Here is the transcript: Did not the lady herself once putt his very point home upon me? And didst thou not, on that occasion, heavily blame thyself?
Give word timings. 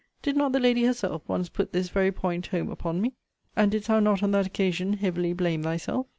Did 0.23 0.35
not 0.35 0.51
the 0.51 0.59
lady 0.59 0.83
herself 0.85 1.21
once 1.29 1.47
putt 1.47 1.69
his 1.73 1.89
very 1.89 2.11
point 2.11 2.47
home 2.47 2.71
upon 2.71 3.01
me? 3.01 3.13
And 3.55 3.69
didst 3.69 3.87
thou 3.87 3.99
not, 3.99 4.23
on 4.23 4.31
that 4.31 4.47
occasion, 4.47 4.93
heavily 4.93 5.31
blame 5.33 5.61
thyself? 5.61 6.07